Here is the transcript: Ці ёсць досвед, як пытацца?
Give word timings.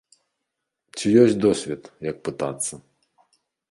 Ці 0.95 1.05
ёсць 1.25 1.39
досвед, 1.45 1.83
як 2.09 2.17
пытацца? 2.31 2.73